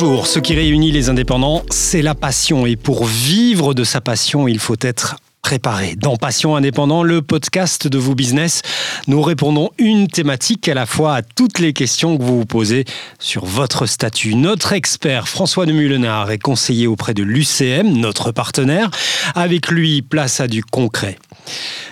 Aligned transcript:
Bonjour, 0.00 0.28
ce 0.28 0.38
qui 0.38 0.54
réunit 0.54 0.92
les 0.92 1.08
indépendants, 1.08 1.64
c'est 1.70 2.02
la 2.02 2.14
passion. 2.14 2.66
Et 2.66 2.76
pour 2.76 3.04
vivre 3.04 3.74
de 3.74 3.82
sa 3.82 4.00
passion, 4.00 4.46
il 4.46 4.60
faut 4.60 4.76
être 4.80 5.16
préparé. 5.42 5.96
Dans 5.96 6.16
Passion 6.16 6.54
Indépendant, 6.54 7.02
le 7.02 7.20
podcast 7.20 7.88
de 7.88 7.98
vous 7.98 8.14
business, 8.14 8.62
nous 9.08 9.20
répondons 9.20 9.70
une 9.76 10.06
thématique 10.06 10.68
à 10.68 10.74
la 10.74 10.86
fois 10.86 11.16
à 11.16 11.22
toutes 11.22 11.58
les 11.58 11.72
questions 11.72 12.16
que 12.16 12.22
vous 12.22 12.38
vous 12.38 12.46
posez 12.46 12.84
sur 13.18 13.44
votre 13.44 13.86
statut. 13.86 14.36
Notre 14.36 14.72
expert 14.72 15.26
François 15.26 15.66
de 15.66 15.72
Mulenard 15.72 16.30
est 16.30 16.38
conseiller 16.38 16.86
auprès 16.86 17.12
de 17.12 17.24
l'UCM, 17.24 17.90
notre 17.90 18.30
partenaire. 18.30 18.92
Avec 19.34 19.66
lui, 19.66 20.02
place 20.02 20.38
à 20.38 20.46
du 20.46 20.62
concret. 20.62 21.18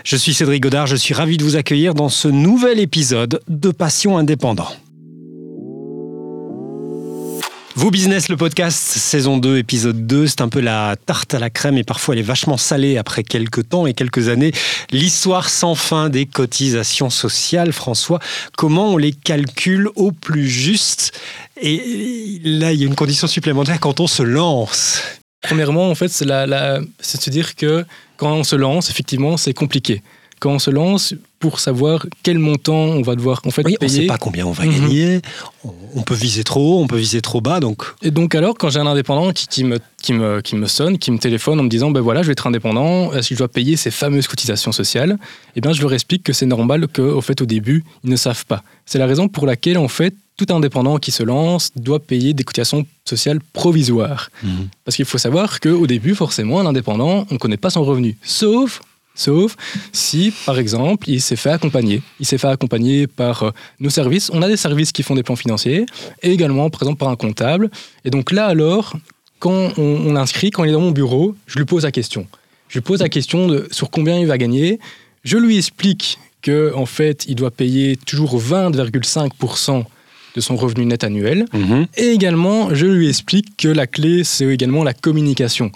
Je 0.05 0.15
suis 0.15 0.33
Cédric 0.33 0.63
Godard, 0.63 0.87
je 0.87 0.95
suis 0.95 1.13
ravi 1.13 1.39
de 1.39 1.43
vous 1.43 1.57
accueillir 1.57 1.95
dans 1.95 2.09
ce 2.09 2.29
nouvel 2.29 2.79
épisode 2.79 3.41
de 3.49 3.73
Passion 3.73 4.17
Indépendant. 4.17 4.69
Vous 7.79 7.91
Business, 7.91 8.31
le 8.31 8.39
podcast, 8.39 8.79
saison 8.79 9.37
2, 9.37 9.59
épisode 9.59 10.07
2, 10.07 10.29
c'est 10.29 10.41
un 10.41 10.49
peu 10.49 10.61
la 10.61 10.97
tarte 10.97 11.35
à 11.35 11.39
la 11.39 11.51
crème 11.51 11.77
et 11.77 11.85
parfois 11.85 12.15
elle 12.15 12.21
est 12.21 12.23
vachement 12.23 12.57
salée 12.57 12.97
après 12.97 13.23
quelques 13.23 13.69
temps 13.69 13.87
et 13.87 13.93
quelques 13.93 14.29
années. 14.29 14.53
L'histoire 14.93 15.51
sans 15.51 15.75
fin 15.75 16.09
des 16.09 16.25
cotisations 16.25 17.11
sociales, 17.11 17.75
François, 17.75 18.19
comment 18.57 18.95
on 18.95 18.97
les 18.97 19.13
calcule 19.13 19.91
au 19.95 20.11
plus 20.11 20.49
juste? 20.49 21.21
Et 21.61 22.41
là, 22.45 22.73
il 22.73 22.81
y 22.81 22.85
a 22.85 22.87
une 22.87 22.95
condition 22.95 23.27
supplémentaire 23.27 23.79
quand 23.79 24.01
on 24.01 24.07
se 24.07 24.23
lance. 24.23 25.03
Premièrement, 25.43 25.91
en 25.91 25.95
fait, 25.95 26.09
c'est 26.09 26.25
de 26.25 26.87
se 26.99 27.31
dire 27.31 27.57
que 27.57 27.85
quand 28.17 28.33
on 28.33 28.43
se 28.43 28.57
lance, 28.57 28.89
effectivement, 28.89 29.37
c'est 29.37 29.53
compliqué 29.53 30.03
quand 30.39 30.51
on 30.51 30.59
se 30.59 30.71
lance 30.71 31.15
pour 31.39 31.61
savoir 31.61 32.07
quel 32.23 32.39
montant 32.39 32.75
on 32.75 33.03
va 33.03 33.15
devoir 33.15 33.41
en 33.45 33.51
fait 33.51 33.63
payer. 33.63 33.77
On 33.81 33.85
ne 33.85 33.91
sait 33.91 34.07
pas 34.07 34.19
combien 34.19 34.47
on 34.47 34.53
va 34.53 34.67
gagner. 34.67 35.17
Mhm. 35.65 35.71
On 35.95 36.03
peut 36.03 36.15
viser 36.15 36.45
trop 36.45 36.79
haut, 36.79 36.83
on 36.83 36.87
peut 36.87 36.97
viser 36.97 37.21
trop 37.21 37.41
bas. 37.41 37.61
Donc... 37.61 37.85
Et 38.03 38.11
donc 38.11 38.35
alors, 38.35 38.57
quand 38.57 38.71
j'ai 38.71 38.81
un 38.81 38.87
indépendant 38.87 39.33
qui, 39.33 39.47
qui, 39.47 39.65
me, 39.65 39.79
qui, 40.03 40.13
me, 40.13 40.41
qui 40.41 40.57
me 40.57 40.67
sonne, 40.67 40.99
qui 40.99 41.11
me 41.11 41.19
téléphone 41.19 41.61
en 41.61 41.63
me 41.63 41.69
disant, 41.69 41.91
ben 41.91 42.01
voilà, 42.01 42.23
je 42.23 42.29
vais 42.29 42.33
être 42.33 42.47
indépendant, 42.47 43.11
si 43.23 43.35
je 43.35 43.39
dois 43.39 43.49
payer 43.49 43.77
ces 43.77 43.91
fameuses 43.91 44.29
cotisations 44.29 44.73
sociales, 44.73 45.19
eh 45.57 45.61
bien 45.61 45.73
je 45.73 45.83
leur 45.83 45.93
explique 45.93 46.23
que 46.23 46.33
c'est 46.33 46.47
normal 46.47 46.89
qu'au 46.89 47.21
fait 47.21 47.41
au 47.41 47.47
début, 47.47 47.85
ils 48.05 48.11
ne 48.11 48.17
savent 48.17 48.47
pas. 48.47 48.63
C'est 48.87 48.99
la 48.99 49.07
raison 49.07 49.29
pour 49.29 49.47
laquelle 49.47 49.79
en 49.79 49.89
fait, 49.89 50.15
tout 50.37 50.47
indépendant 50.51 50.99
qui 50.99 51.13
se 51.13 51.23
lance 51.23 51.71
doit 51.77 51.99
payer 51.99 52.35
des 52.35 52.45
cotisations 52.45 52.87
sociales 53.05 53.41
provisoires. 53.53 54.31
Mhm. 54.43 54.69
Parce 54.85 54.97
qu'il 54.97 55.07
faut 55.07 55.19
savoir 55.19 55.61
qu'au 55.61 55.87
début, 55.87 56.15
forcément, 56.15 56.61
un 56.61 56.67
indépendant, 56.67 57.27
on 57.31 57.35
ne 57.35 57.39
connaît 57.39 57.57
pas 57.57 57.71
son 57.71 57.85
revenu. 57.85 58.17
Sauf 58.23 58.81
Sauf 59.17 59.57
si, 59.93 60.33
par 60.45 60.59
exemple, 60.59 61.09
il 61.09 61.21
s'est 61.21 61.37
fait 61.37 61.51
accompagner. 61.51 62.03
Il 62.21 62.27
s'est 62.27 62.39
fait 62.39 62.49
accompagner 62.49 63.07
par 63.07 63.43
euh, 63.43 63.51
nos 63.81 63.91
services. 63.91 64.31
On 64.33 64.43
a 64.43 64.49
des 64.49 64.59
services 64.59 64.93
qui 64.93 65.03
font 65.03 65.15
des 65.15 65.23
plans 65.23 65.37
financiers 65.37 65.87
et 66.23 66.31
également, 66.31 66.71
par 66.71 66.83
exemple, 66.83 66.99
par 66.99 67.09
un 67.09 67.17
comptable. 67.17 67.71
Et 68.05 68.11
donc 68.11 68.31
là, 68.31 68.47
alors, 68.47 68.95
quand 69.39 69.73
on, 69.79 70.13
l'inscrit, 70.13 70.51
quand 70.51 70.65
il 70.65 70.71
est 70.71 70.75
dans 70.75 70.81
mon 70.81 70.91
bureau, 70.91 71.35
je 71.47 71.59
lui 71.59 71.65
pose 71.65 71.85
la 71.85 71.93
question. 71.93 72.27
Je 72.69 72.75
lui 72.75 72.83
pose 72.83 73.01
la 73.01 73.09
question 73.09 73.49
de 73.49 73.67
sur 73.71 73.91
combien 73.91 74.19
il 74.19 74.27
va 74.27 74.39
gagner. 74.39 74.79
Je 75.25 75.39
lui 75.39 75.57
explique 75.57 76.19
que 76.43 76.73
en 76.75 76.87
fait, 76.87 77.25
il 77.27 77.35
doit 77.35 77.51
payer 77.51 77.97
toujours 77.97 78.39
20,5% 78.39 79.85
de 80.35 80.41
son 80.41 80.57
revenu 80.57 80.85
net 80.85 81.05
annuel. 81.05 81.47
Mhm. 81.53 81.87
Et 81.97 82.09
également, 82.09 82.75
je 82.75 82.87
lui 82.87 83.09
explique 83.09 83.57
que 83.57 83.69
la 83.69 83.87
clé, 83.87 84.25
c'est 84.25 84.47
également 84.47 84.85
la 84.85 84.93
communication. 84.93 85.73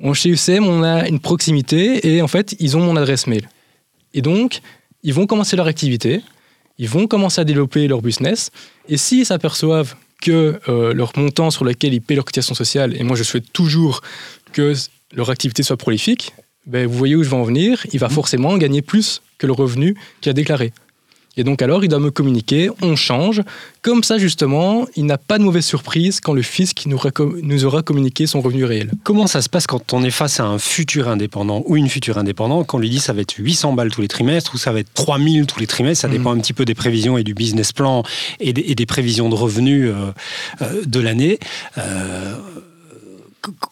On, 0.00 0.14
chez 0.14 0.30
UCM, 0.30 0.64
on 0.64 0.82
a 0.82 1.08
une 1.08 1.20
proximité 1.20 2.14
et 2.14 2.22
en 2.22 2.28
fait, 2.28 2.56
ils 2.58 2.76
ont 2.76 2.80
mon 2.80 2.96
adresse 2.96 3.26
mail. 3.26 3.48
Et 4.14 4.22
donc, 4.22 4.60
ils 5.02 5.14
vont 5.14 5.26
commencer 5.26 5.56
leur 5.56 5.66
activité, 5.66 6.22
ils 6.78 6.88
vont 6.88 7.06
commencer 7.06 7.40
à 7.40 7.44
développer 7.44 7.86
leur 7.88 8.02
business. 8.02 8.50
Et 8.88 8.96
s'ils 8.96 9.26
s'aperçoivent 9.26 9.94
que 10.20 10.60
euh, 10.68 10.92
leur 10.92 11.12
montant 11.16 11.50
sur 11.50 11.64
lequel 11.64 11.94
ils 11.94 12.00
paient 12.00 12.14
leur 12.14 12.24
cotisation 12.24 12.54
sociale, 12.54 12.96
et 12.98 13.02
moi 13.02 13.16
je 13.16 13.22
souhaite 13.22 13.52
toujours 13.52 14.00
que 14.52 14.74
leur 15.14 15.30
activité 15.30 15.62
soit 15.62 15.76
prolifique, 15.76 16.32
ben, 16.66 16.86
vous 16.86 16.96
voyez 16.96 17.16
où 17.16 17.22
je 17.22 17.28
vais 17.28 17.36
en 17.36 17.42
venir, 17.42 17.86
il 17.92 17.98
va 17.98 18.08
mmh. 18.08 18.12
forcément 18.12 18.56
gagner 18.58 18.82
plus 18.82 19.22
que 19.38 19.46
le 19.46 19.52
revenu 19.52 19.96
qu'il 20.20 20.30
a 20.30 20.32
déclaré. 20.34 20.72
Et 21.40 21.44
donc 21.44 21.62
alors, 21.62 21.82
il 21.82 21.88
doit 21.88 22.00
me 22.00 22.10
communiquer, 22.10 22.68
on 22.82 22.96
change. 22.96 23.40
Comme 23.80 24.02
ça, 24.02 24.18
justement, 24.18 24.86
il 24.94 25.06
n'a 25.06 25.16
pas 25.16 25.38
de 25.38 25.42
mauvaise 25.42 25.64
surprise 25.64 26.20
quand 26.20 26.34
le 26.34 26.42
fisc 26.42 26.84
nous, 26.84 27.00
nous, 27.42 27.64
aura 27.64 27.80
communiqué 27.80 28.26
son 28.26 28.42
revenu 28.42 28.66
réel. 28.66 28.90
Comment 29.04 29.26
ça 29.26 29.40
se 29.40 29.48
passe 29.48 29.66
quand 29.66 29.94
on 29.94 30.02
est 30.02 30.10
face 30.10 30.38
à 30.38 30.44
un 30.44 30.58
futur 30.58 31.08
indépendant 31.08 31.62
ou 31.64 31.78
une 31.78 31.88
future 31.88 32.18
indépendante, 32.18 32.66
quand 32.66 32.76
on 32.76 32.80
lui 32.80 32.90
dit 32.90 33.00
ça 33.00 33.14
va 33.14 33.22
être 33.22 33.32
800 33.38 33.72
balles 33.72 33.90
tous 33.90 34.02
les 34.02 34.08
trimestres 34.08 34.54
ou 34.54 34.58
ça 34.58 34.70
va 34.70 34.80
être 34.80 34.92
3000 34.92 35.46
tous 35.46 35.60
les 35.60 35.66
trimestres, 35.66 36.02
ça 36.02 36.08
mhm. 36.08 36.18
dépend 36.18 36.32
un 36.32 36.38
petit 36.38 36.52
peu 36.52 36.66
des 36.66 36.74
prévisions 36.74 37.16
et 37.16 37.24
du 37.24 37.32
business 37.32 37.72
plan 37.72 38.02
et 38.38 38.52
des, 38.52 38.86
prévisions 38.86 39.30
de 39.30 39.34
revenus 39.34 39.88
euh, 39.88 40.12
euh, 40.60 40.82
de 40.84 41.00
l'année. 41.00 41.38
Euh, 41.78 42.34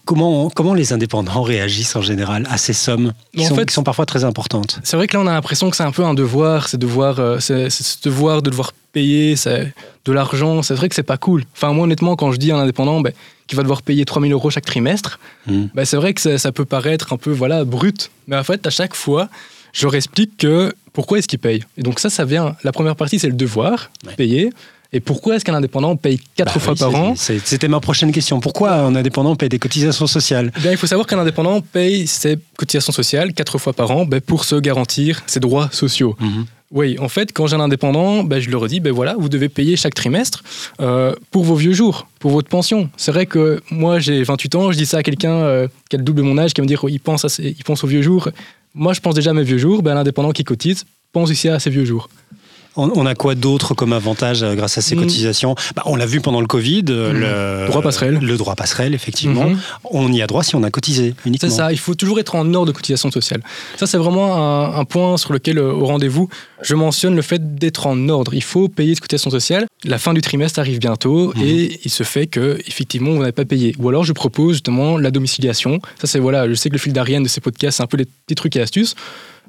comment, 0.05 0.51
comment 0.51 0.75
les 0.75 0.93
indépendants 0.93 1.43
réagissent 1.43 1.97
en 1.97 2.03
général 2.03 2.47
à 2.51 2.59
ces 2.59 2.73
sommes 2.73 3.13
qui, 3.37 3.45
sont, 3.45 3.57
qui 3.57 3.75
sont, 3.75 3.83
parfois 3.83 4.07
très 4.07 4.25
importantes? 4.25 4.81
C'est 4.83 4.97
vrai 4.97 5.07
que 5.07 5.17
là, 5.17 5.23
on 5.23 5.27
a 5.27 5.33
l'impression 5.33 5.71
que 5.71 5.77
c'est 5.77 5.83
un 5.83 5.93
peu 5.93 6.05
un 6.05 6.15
devoir, 6.15 6.69
c'est 6.69 6.79
devoir, 6.79 7.19
euh, 7.19 7.39
c'est 7.41 7.71
ce 7.71 8.03
devoir 8.03 8.43
de 8.43 8.51
devoir 8.51 8.73
payer 8.93 9.35
de 10.05 10.13
l'argent. 10.13 10.63
C'est 10.63 10.75
vrai 10.75 10.89
que 10.89 10.95
c'est 10.95 11.03
pas 11.03 11.19
cool. 11.19 11.45
Enfin, 11.55 11.73
moi, 11.73 11.85
honnêtement, 11.85 12.17
quand 12.17 12.33
je 12.33 12.39
dis 12.39 12.51
à 12.51 12.57
un 12.57 12.61
indépendant 12.61 13.01
ben, 13.01 13.13
qui 13.47 13.57
va 13.57 13.63
devoir 13.63 13.83
payer 13.83 14.05
3000 14.05 14.33
euros 14.33 14.51
chaque 14.51 14.67
trimestre, 14.67 15.19
hmm. 15.47 15.67
ben, 15.75 15.85
c'est 15.85 15.97
vrai 15.97 16.15
que 16.15 16.37
ça, 16.39 16.53
peut 16.53 16.65
paraître 16.65 17.13
un 17.13 17.17
peu 17.17 17.31
voilà 17.31 17.65
brut. 17.65 18.11
Mais 18.27 18.37
en 18.37 18.45
fait, 18.45 18.67
à 18.67 18.71
chaque 18.71 18.95
fois, 18.95 19.29
je 19.73 19.85
leur 19.87 19.95
explique 19.95 20.37
que 20.39 20.75
pourquoi 20.93 21.19
est-ce 21.19 21.29
qu'ils 21.29 21.39
payent? 21.39 21.65
Et 21.77 21.83
donc 21.83 22.01
ça, 22.01 22.11
ça 22.11 22.25
vient. 22.25 22.57
La 22.65 22.73
première 22.73 22.97
partie, 22.97 23.19
c'est 23.19 23.29
le 23.29 23.35
devoir, 23.35 23.91
payer. 24.17 24.51
Et 24.93 25.01
pourquoi 25.01 25.37
est-ce 25.37 25.45
qu'un 25.45 25.55
indépendant 25.55 25.97
paye 25.97 26.19
quatre 26.35 26.55
bah 26.55 26.61
fois 26.61 26.75
par 26.75 26.95
an 26.95 27.15
C'était 27.17 27.69
ma 27.69 27.81
prochaine 27.81 28.11
question. 28.11 28.41
Pourquoi 28.41 28.73
un 28.73 28.95
indépendant 28.95 29.37
paye 29.37 29.51
des 29.51 29.59
cotisations 29.59 30.07
sociales? 30.07 30.51
Eh 30.65 30.71
Il 30.71 30.77
faut 30.79 30.87
savoir 30.87 31.07
qu'un 31.07 31.19
indépendant 31.19 31.61
paye 31.61 32.07
ses 32.07 32.39
cotisations 32.57 32.93
sociales 32.93 33.35
quatre 33.35 33.59
fois 33.59 33.75
par 33.75 33.91
an 33.91 34.07
ben, 34.07 34.21
pour 34.21 34.45
se 34.45 34.57
garantir 34.57 35.23
ses 35.27 35.41
droits 35.41 35.69
sociaux. 35.73 36.17
Mhm. 36.21 36.47
Oui, 36.71 36.99
en 36.99 37.09
fait, 37.09 37.33
quand 37.33 37.47
j'ai 37.47 37.57
un 37.57 37.61
indépendant, 37.61 38.25
ben, 38.25 38.41
je 38.41 38.51
leur 38.51 38.67
dis, 38.67 38.81
ben 38.81 38.93
voilà, 38.93 39.15
vous 39.19 39.31
devez 39.31 39.49
payer 39.49 39.77
chaque 39.77 39.95
trimestre 39.95 40.43
euh, 40.81 41.15
pour 41.31 41.45
vos 41.45 41.55
vieux 41.55 41.73
jours, 41.73 42.09
pour 42.19 42.31
votre 42.31 42.49
pension. 42.49 42.91
C'est 42.97 43.11
vrai 43.13 43.25
que 43.25 43.63
moi, 43.71 43.99
j'ai 43.99 44.23
28 44.23 44.55
ans, 44.55 44.73
je 44.73 44.77
dis 44.77 44.85
ça 44.85 44.99
à 44.99 45.03
quelqu'un 45.03 45.33
euh, 45.33 45.69
qui 45.89 45.97
a 45.97 45.99
le 45.99 46.05
double 46.05 46.19
de 46.19 46.23
mon 46.27 46.37
âge, 46.37 46.53
qui 46.53 46.61
va 46.61 46.65
me 46.65 46.69
dire, 46.69 46.85
oh, 46.85 46.89
il, 46.89 47.01
pense 47.01 47.25
à 47.25 47.29
il 47.43 47.65
pense 47.65 47.85
aux 47.85 47.87
vieux 47.87 48.03
jours. 48.03 48.29
Moi, 48.75 48.93
je 48.93 49.01
pense 49.01 49.15
déjà 49.15 49.31
à 49.31 49.35
mes 49.35 49.45
vieux 49.45 49.59
jours. 49.59 49.83
Ben, 49.83 49.95
l'indépendant 49.95 50.33
qui 50.33 50.45
cotise 50.45 50.85
pense 51.13 51.31
aussi 51.31 51.49
à 51.49 51.59
ses 51.59 51.71
vieux 51.71 51.87
jours. 51.87 52.11
On, 52.79 53.07
a 53.07 53.15
quoi 53.17 53.35
d'autre 53.35 53.75
comme 53.75 53.93
avantage 53.93 54.45
euh, 54.45 54.55
grâce 54.55 54.79
à 54.79 54.81
ces 54.81 54.95
mm. 54.95 55.01
cotisations? 55.01 55.55
Bah, 55.75 55.83
On 55.87 55.97
l'a 55.97 56.07
vu 56.07 56.21
pendant 56.21 56.41
le 56.41 56.47
Covid, 56.47 56.85
euh, 56.89 57.13
mm. 57.13 57.65
le 57.65 57.69
droit 57.69 57.83
passerelle. 57.83 58.19
Le 58.21 58.37
droit 58.37 58.55
passerelle, 58.55 58.95
effectivement. 58.95 59.51
Mm-hmm. 59.51 59.57
On 59.91 60.13
y 60.13 60.23
a 60.23 60.27
droit 60.27 60.45
si 60.45 60.55
on 60.55 60.63
a 60.63 60.71
cotisé 60.71 61.15
uniquement. 61.27 61.49
C'est 61.49 61.55
ça, 61.55 61.73
il 61.73 61.79
faut 61.79 61.95
toujours 61.95 62.21
être 62.21 62.37
en 62.37 62.55
ordre 62.55 62.67
de 62.67 62.77
cotisation 62.77 63.11
sociale. 63.11 63.43
Ça, 63.77 63.87
c'est 63.87 63.99
vraiment 63.99 64.77
un, 64.77 64.85
point 64.85 65.17
sur 65.17 65.33
lequel, 65.33 65.59
euh, 65.59 65.73
au 65.73 65.87
rendez-vous, 65.87 66.29
je 66.63 66.75
mentionne 66.75 67.17
le 67.17 67.23
fait 67.23 67.57
d'être 67.57 67.87
en 67.87 68.09
ordre. 68.09 68.33
Il 68.35 68.43
faut 68.43 68.69
payer 68.69 68.95
de 68.95 69.01
cotisation 69.01 69.31
sociale. 69.31 69.67
La 69.85 69.99
fin 69.99 70.15
du 70.15 70.21
trimestre 70.21 70.59
arrive 70.61 70.79
bientôt 70.79 71.33
et 71.41 71.81
il 71.85 71.91
se 71.91 72.05
fait 72.05 72.27
que, 72.27 72.59
effectivement, 72.67 73.11
vous 73.11 73.19
n'avez 73.19 73.33
pas 73.33 73.45
payé. 73.45 73.75
Ou 73.79 73.89
alors, 73.89 74.05
je 74.05 74.13
propose 74.13 74.55
justement 74.55 74.99
la 74.99 75.11
domiciliation. 75.11 75.81
Ça, 76.01 76.07
c'est 76.07 76.19
voilà, 76.19 76.49
je 76.49 76.55
sais 76.55 76.69
que 76.69 76.75
le 76.75 76.81
fil 76.81 76.93
d'Ariane 76.93 77.23
de 77.23 77.29
ces 77.29 77.41
podcasts, 77.41 77.79
c'est 77.79 77.83
un 77.83 77.87
peu 77.87 77.97
les 77.97 78.07
petits 78.07 78.35
trucs 78.35 78.57
et 78.57 78.61
astuces 78.61 78.95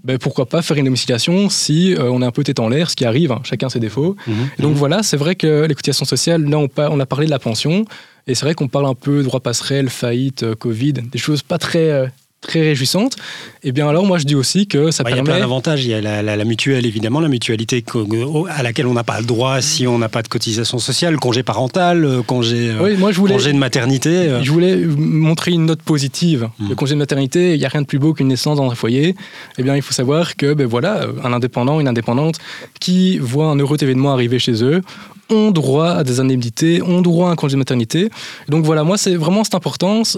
ben, 0.03 0.17
pourquoi 0.17 0.47
pas 0.47 0.61
faire 0.61 0.77
une 0.77 0.85
domiciliation 0.85 1.49
si 1.49 1.93
euh, 1.93 2.09
on 2.11 2.21
est 2.21 2.25
un 2.25 2.31
peu 2.31 2.43
tête 2.43 2.59
en 2.59 2.69
l'air, 2.69 2.89
ce 2.89 2.95
qui 2.95 3.05
arrive, 3.05 3.31
hein, 3.31 3.41
chacun 3.43 3.69
ses 3.69 3.79
défauts. 3.79 4.15
Mhm. 4.27 4.35
donc 4.59 4.75
voilà, 4.75 5.03
c'est 5.03 5.17
vrai 5.17 5.35
que 5.35 5.65
les 5.65 5.75
cotisations 5.75 6.05
sociales, 6.05 6.43
là 6.43 6.57
on, 6.57 6.69
on, 6.77 6.99
a 6.99 7.05
parlé 7.05 7.25
de 7.25 7.31
la 7.31 7.39
pension, 7.39 7.85
et 8.27 8.35
c'est 8.35 8.45
vrai 8.45 8.53
qu'on 8.53 8.67
parle 8.67 8.85
un 8.85 8.95
peu 8.95 9.23
droit 9.23 9.39
passerelle, 9.39 9.89
faillite, 9.89 10.43
euh, 10.43 10.55
Covid, 10.55 10.93
des 10.93 11.17
choses 11.17 11.41
pas 11.41 11.57
très, 11.57 11.89
euh, 11.89 12.07
très 12.41 12.61
réjouissante, 12.61 13.16
et 13.63 13.69
eh 13.69 13.72
bien 13.73 13.89
alors 13.89 14.05
moi 14.05 14.17
je 14.17 14.23
dis 14.23 14.35
aussi 14.35 14.66
que 14.66 14.91
ça 14.91 15.03
permet... 15.03 15.17
Il 15.17 15.25
y 15.25 15.29
a 15.29 15.33
plein 15.33 15.39
d'avantages, 15.39 15.83
il 15.83 15.91
y 15.91 15.94
a 15.94 16.22
la, 16.22 16.45
mutuelle 16.45 16.85
évidemment, 16.85 17.19
la 17.19 17.27
mutualité 17.27 17.84
à 18.49 18.64
laquelle 18.64 18.87
on 18.87 18.93
n'a 18.93 19.03
pas 19.03 19.19
le 19.19 19.25
droit 19.25 19.61
si 19.61 19.87
on 19.87 19.97
n'a 19.97 20.08
pas 20.08 20.22
de 20.22 20.29
cotisation 20.29 20.79
sociale, 20.79 21.17
congé 21.17 21.43
parental, 21.43 22.05
euh, 22.05 22.22
congé, 22.22 22.69
euh, 22.69 22.97
moi, 22.97 23.11
je 23.11 23.19
voulais, 23.19 23.34
congé 23.34 23.52
de 23.52 23.58
maternité. 23.58 24.09
Euh. 24.09 24.43
Je 24.43 24.52
voulais 24.52 24.78
montrer 24.78 25.52
une 25.52 25.66
note 25.66 25.81
positive. 25.81 26.49
Hmm. 26.59 26.69
Le 26.69 26.75
congé 26.75 26.93
de 26.93 26.99
maternité, 26.99 27.53
il 27.55 27.59
n'y 27.59 27.66
a 27.66 27.69
rien 27.69 27.81
de 27.81 27.87
plus 27.87 27.99
beau 27.99 28.14
qu'une 28.14 28.29
naissance 28.29 28.58
dans 28.58 28.72
un 28.72 28.75
foyer. 28.75 29.16
Eh 29.58 29.64
bien 29.64 29.75
il 29.75 29.81
faut 29.81 29.93
savoir 29.93 30.35
que 30.35 30.53
ben 30.53 30.66
voilà, 30.66 31.08
un 31.23 31.34
indépendant, 31.34 31.79
une 31.79 31.87
indépendante 31.87 32.40
qui 32.79 33.17
voit 33.17 33.47
un 33.47 33.58
heureux 33.58 33.78
événement 33.81 34.14
arriver 34.14 34.40
chez 34.40 34.64
eux, 34.64 34.81
ont 35.29 35.52
droit 35.52 35.90
à 35.90 36.03
des 36.03 36.19
indemnités, 36.19 36.81
ont 36.81 37.02
droit 37.02 37.29
à 37.29 37.31
un 37.34 37.35
congé 37.35 37.53
de 37.53 37.59
maternité. 37.59 38.09
Donc 38.47 38.66
voilà, 38.66 38.84
moi 38.84 38.97
c'est 38.97 39.16
vraiment 39.16 39.43
cette 39.43 39.55
importance 39.55 40.17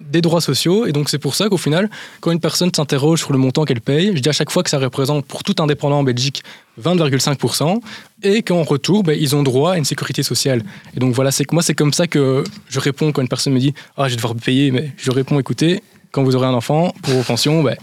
des 0.00 0.20
droits 0.20 0.40
sociaux. 0.40 0.86
Et 0.86 0.92
donc, 0.92 1.08
c'est 1.08 1.18
pour 1.18 1.34
ça 1.34 1.48
qu'au 1.48 1.56
final, 1.56 1.90
quand 2.20 2.30
une 2.30 2.40
personne 2.40 2.70
s'interroge 2.74 3.20
sur 3.20 3.32
le 3.32 3.38
montant 3.38 3.64
qu'elle 3.64 3.80
paye, 3.80 4.12
je 4.14 4.20
dis 4.20 4.28
à 4.28 4.32
chaque 4.32 4.50
fois 4.50 4.62
que 4.62 4.70
ça 4.70 4.78
représente 4.78 5.24
pour 5.26 5.44
tout 5.44 5.54
indépendant 5.62 6.00
en 6.00 6.04
Belgique 6.04 6.42
20,5%, 6.82 7.80
et 8.22 8.42
qu'en 8.42 8.62
retour, 8.62 9.02
ben, 9.02 9.16
ils 9.18 9.36
ont 9.36 9.42
droit 9.42 9.72
à 9.72 9.78
une 9.78 9.84
sécurité 9.84 10.22
sociale. 10.22 10.62
Et 10.96 11.00
donc, 11.00 11.14
voilà, 11.14 11.30
c'est 11.30 11.50
moi, 11.52 11.62
c'est 11.62 11.74
comme 11.74 11.92
ça 11.92 12.06
que 12.06 12.44
je 12.68 12.80
réponds 12.80 13.12
quand 13.12 13.22
une 13.22 13.28
personne 13.28 13.52
me 13.52 13.60
dit 13.60 13.74
Ah, 13.96 14.08
je 14.08 14.10
vais 14.10 14.16
devoir 14.16 14.34
payer. 14.34 14.70
Mais 14.70 14.92
je 14.96 15.10
réponds 15.10 15.38
Écoutez, 15.38 15.82
quand 16.10 16.22
vous 16.22 16.36
aurez 16.36 16.46
un 16.46 16.54
enfant, 16.54 16.94
pour 17.02 17.14
vos 17.14 17.22
pensions, 17.22 17.62
ben, 17.62 17.76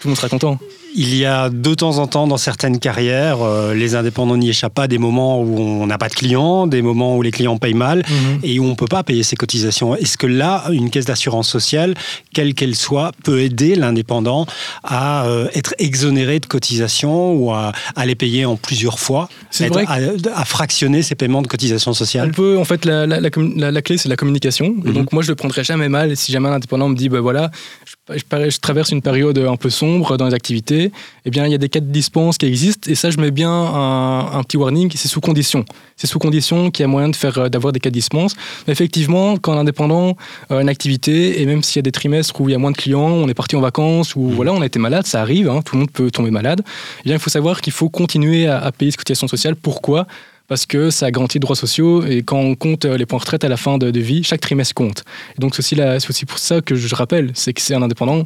tout 0.00 0.08
le 0.08 0.10
monde 0.10 0.16
sera 0.16 0.28
content. 0.28 0.58
Il 0.96 1.14
y 1.14 1.24
a 1.26 1.50
de 1.50 1.74
temps 1.74 1.98
en 1.98 2.06
temps 2.06 2.26
dans 2.26 2.38
certaines 2.38 2.78
carrières, 2.78 3.38
euh, 3.42 3.74
les 3.74 3.94
indépendants 3.94 4.36
n'y 4.36 4.48
échappent 4.48 4.74
pas, 4.74 4.88
des 4.88 4.98
moments 4.98 5.40
où 5.42 5.58
on 5.58 5.86
n'a 5.86 5.98
pas 5.98 6.08
de 6.08 6.14
clients, 6.14 6.66
des 6.66 6.82
moments 6.82 7.16
où 7.16 7.22
les 7.22 7.30
clients 7.30 7.58
payent 7.58 7.74
mal 7.74 7.98
Mhm. 8.08 8.40
et 8.42 8.58
où 8.58 8.64
on 8.64 8.70
ne 8.70 8.74
peut 8.74 8.86
pas 8.86 9.02
payer 9.02 9.22
ses 9.22 9.36
cotisations. 9.36 9.94
Est-ce 9.94 10.16
que 10.16 10.26
là, 10.26 10.64
une 10.72 10.90
caisse 10.90 11.04
d'assurance 11.04 11.48
sociale, 11.48 11.94
quelle 12.32 12.54
qu'elle 12.54 12.74
soit, 12.74 13.12
peut 13.22 13.40
aider 13.42 13.74
l'indépendant 13.74 14.46
à 14.82 15.26
euh, 15.26 15.46
être 15.54 15.74
exonéré 15.78 16.40
de 16.40 16.46
cotisations 16.46 17.32
ou 17.34 17.52
à, 17.52 17.72
à 17.94 18.06
les 18.06 18.14
payer 18.14 18.44
en 18.46 18.56
plusieurs 18.56 18.98
fois, 18.98 19.28
être- 19.60 19.72
vrai 19.72 19.84
que- 19.84 20.28
à, 20.30 20.40
à 20.40 20.44
fractionner 20.44 21.02
ses 21.02 21.14
paiements 21.14 21.42
de 21.42 21.48
cotisations 21.48 21.90
On 21.90 21.94
sociales 21.94 22.30
peut, 22.32 22.58
en 22.58 22.64
fait, 22.64 22.84
la, 22.84 23.06
la- 23.06 23.20
la 23.20 23.30
commu- 23.30 23.58
la- 23.58 23.70
la 23.70 23.82
clé, 23.82 23.98
c'est 23.98 24.08
la 24.08 24.16
communication. 24.16 24.74
Et 24.84 24.88
Mhm. 24.88 24.94
donc, 24.94 25.12
moi, 25.12 25.22
je 25.22 25.28
le 25.28 25.34
prendrai 25.36 25.64
jamais 25.64 25.88
mal 25.88 26.16
si 26.16 26.32
jamais 26.32 26.48
un 26.48 26.52
indépendant 26.52 26.88
me 26.88 26.96
dit, 26.96 27.08
bah 27.08 27.20
voilà, 27.20 27.50
je, 27.84 27.94
je- 28.18 28.50
je 28.50 28.58
traverse 28.58 28.90
une 28.90 29.02
période 29.02 29.36
un 29.38 29.56
peu 29.56 29.70
sombre 29.70 30.16
dans 30.16 30.26
les 30.26 30.34
activités. 30.34 30.77
Eh 31.24 31.30
bien, 31.30 31.46
il 31.46 31.52
y 31.52 31.54
a 31.54 31.58
des 31.58 31.68
cas 31.68 31.80
de 31.80 31.90
dispense 31.90 32.38
qui 32.38 32.46
existent. 32.46 32.90
Et 32.90 32.94
ça, 32.94 33.10
je 33.10 33.18
mets 33.18 33.30
bien 33.30 33.50
un, 33.50 34.38
un 34.38 34.42
petit 34.42 34.56
warning, 34.56 34.90
c'est 34.94 35.08
sous 35.08 35.20
condition. 35.20 35.64
C'est 35.96 36.06
sous 36.06 36.18
condition 36.18 36.70
qu'il 36.70 36.82
y 36.82 36.88
a 36.88 36.88
moyen 36.88 37.08
de 37.08 37.16
faire, 37.16 37.36
euh, 37.38 37.48
d'avoir 37.48 37.72
des 37.72 37.80
cas 37.80 37.90
de 37.90 37.94
dispense. 37.94 38.34
Mais 38.66 38.72
effectivement, 38.72 39.36
quand 39.36 39.52
un 39.52 39.58
indépendant 39.58 40.16
a 40.50 40.60
une 40.60 40.68
activité, 40.68 41.40
et 41.40 41.46
même 41.46 41.62
s'il 41.62 41.76
y 41.76 41.78
a 41.80 41.82
des 41.82 41.92
trimestres 41.92 42.40
où 42.40 42.48
il 42.48 42.52
y 42.52 42.54
a 42.54 42.58
moins 42.58 42.72
de 42.72 42.76
clients, 42.76 43.10
on 43.10 43.28
est 43.28 43.34
parti 43.34 43.56
en 43.56 43.60
vacances, 43.60 44.16
ou 44.16 44.28
voilà, 44.30 44.52
on 44.52 44.60
a 44.60 44.66
été 44.66 44.78
malade, 44.78 45.06
ça 45.06 45.20
arrive, 45.20 45.48
hein, 45.48 45.60
tout 45.64 45.74
le 45.76 45.80
monde 45.80 45.90
peut 45.90 46.10
tomber 46.10 46.30
malade. 46.30 46.62
Eh 47.00 47.04
bien, 47.04 47.14
il 47.14 47.20
faut 47.20 47.30
savoir 47.30 47.60
qu'il 47.60 47.72
faut 47.72 47.88
continuer 47.88 48.46
à, 48.46 48.58
à 48.58 48.72
payer 48.72 48.90
ses 48.90 48.96
cotisations 48.96 49.28
sociales. 49.28 49.56
Pourquoi? 49.56 50.06
Parce 50.46 50.64
que 50.64 50.88
ça 50.88 51.10
garantit 51.10 51.36
les 51.36 51.40
droits 51.40 51.56
sociaux 51.56 52.06
et 52.06 52.22
quand 52.22 52.38
on 52.38 52.54
compte 52.54 52.86
euh, 52.86 52.96
les 52.96 53.04
points 53.04 53.18
retraite 53.18 53.44
à 53.44 53.48
la 53.48 53.58
fin 53.58 53.76
de, 53.76 53.90
de 53.90 54.00
vie, 54.00 54.24
chaque 54.24 54.40
trimestre 54.40 54.72
compte. 54.72 55.04
Et 55.36 55.40
donc 55.42 55.54
c'est 55.54 55.60
aussi, 55.60 55.76
aussi 56.08 56.24
pour 56.24 56.38
ça 56.38 56.62
que 56.62 56.74
je 56.74 56.94
rappelle, 56.94 57.32
c'est 57.34 57.52
que 57.52 57.60
c'est 57.60 57.74
un 57.74 57.82
indépendant 57.82 58.24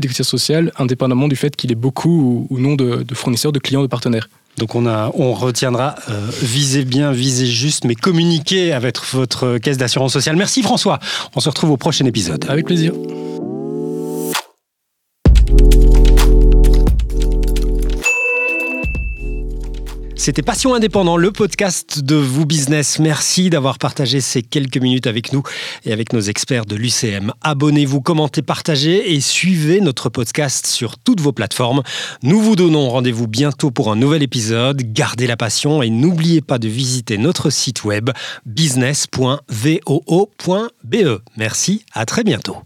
des 0.00 0.08
cotisations 0.08 0.38
sociales 0.38 0.72
indépendamment 0.78 1.28
du 1.28 1.36
fait 1.36 1.56
qu'il 1.56 1.72
ait 1.72 1.76
beaucoup 1.76 2.46
ou, 2.50 2.54
ou 2.54 2.58
non 2.58 2.74
de, 2.74 3.02
de 3.02 3.14
fournisseurs, 3.14 3.52
de 3.52 3.58
clients, 3.58 3.82
de 3.82 3.86
partenaires. 3.86 4.28
Donc 4.58 4.74
on, 4.74 4.86
a, 4.86 5.10
on 5.14 5.34
retiendra, 5.34 5.96
euh, 6.08 6.30
visez 6.42 6.84
bien, 6.84 7.12
visez 7.12 7.46
juste, 7.46 7.84
mais 7.84 7.94
communiquez 7.94 8.72
avec 8.72 8.98
votre 9.12 9.58
caisse 9.58 9.76
d'assurance 9.76 10.12
sociale. 10.12 10.36
Merci 10.36 10.62
François, 10.62 10.98
on 11.34 11.40
se 11.40 11.48
retrouve 11.48 11.70
au 11.70 11.76
prochain 11.76 12.06
épisode. 12.06 12.46
Avec 12.48 12.66
plaisir. 12.66 12.92
C'était 20.26 20.42
Passion 20.42 20.74
Indépendant, 20.74 21.16
le 21.16 21.30
podcast 21.30 22.00
de 22.00 22.16
Vous 22.16 22.46
Business. 22.46 22.98
Merci 22.98 23.48
d'avoir 23.48 23.78
partagé 23.78 24.20
ces 24.20 24.42
quelques 24.42 24.78
minutes 24.78 25.06
avec 25.06 25.32
nous 25.32 25.44
et 25.84 25.92
avec 25.92 26.12
nos 26.12 26.20
experts 26.20 26.66
de 26.66 26.74
l'UCM. 26.74 27.32
Abonnez-vous, 27.42 28.00
commentez, 28.00 28.42
partagez 28.42 29.14
et 29.14 29.20
suivez 29.20 29.80
notre 29.80 30.08
podcast 30.08 30.66
sur 30.66 30.98
toutes 30.98 31.20
vos 31.20 31.30
plateformes. 31.30 31.84
Nous 32.24 32.40
vous 32.40 32.56
donnons 32.56 32.90
rendez-vous 32.90 33.28
bientôt 33.28 33.70
pour 33.70 33.92
un 33.92 33.94
nouvel 33.94 34.24
épisode. 34.24 34.82
Gardez 34.92 35.28
la 35.28 35.36
passion 35.36 35.80
et 35.80 35.90
n'oubliez 35.90 36.40
pas 36.40 36.58
de 36.58 36.66
visiter 36.66 37.18
notre 37.18 37.50
site 37.50 37.84
web 37.84 38.10
business.voo.be. 38.46 41.20
Merci, 41.36 41.84
à 41.92 42.04
très 42.04 42.24
bientôt. 42.24 42.56